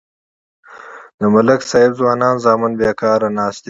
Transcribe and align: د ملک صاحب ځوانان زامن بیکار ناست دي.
د 1.19 1.21
ملک 1.33 1.61
صاحب 1.71 1.91
ځوانان 1.99 2.35
زامن 2.45 2.71
بیکار 2.79 3.19
ناست 3.37 3.59
دي. 3.59 3.59